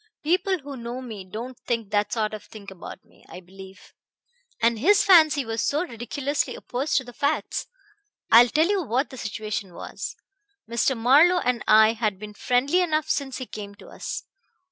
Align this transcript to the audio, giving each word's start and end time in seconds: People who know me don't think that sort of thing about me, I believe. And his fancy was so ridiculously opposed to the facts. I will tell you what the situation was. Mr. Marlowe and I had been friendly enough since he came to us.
People 0.23 0.57
who 0.57 0.75
know 0.75 0.99
me 0.99 1.23
don't 1.23 1.59
think 1.67 1.91
that 1.91 2.11
sort 2.11 2.33
of 2.33 2.43
thing 2.45 2.71
about 2.71 3.05
me, 3.05 3.23
I 3.29 3.39
believe. 3.39 3.93
And 4.59 4.79
his 4.79 5.03
fancy 5.03 5.45
was 5.45 5.61
so 5.61 5.83
ridiculously 5.85 6.55
opposed 6.55 6.97
to 6.97 7.03
the 7.03 7.13
facts. 7.13 7.67
I 8.31 8.41
will 8.41 8.49
tell 8.49 8.65
you 8.67 8.81
what 8.81 9.11
the 9.11 9.17
situation 9.17 9.75
was. 9.75 10.15
Mr. 10.67 10.97
Marlowe 10.97 11.37
and 11.41 11.63
I 11.67 11.93
had 11.93 12.17
been 12.17 12.33
friendly 12.33 12.81
enough 12.81 13.09
since 13.11 13.37
he 13.37 13.45
came 13.45 13.75
to 13.75 13.89
us. 13.89 14.23